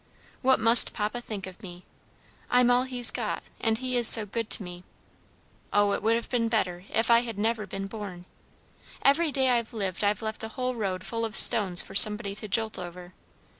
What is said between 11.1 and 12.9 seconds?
of stones for somebody to jolt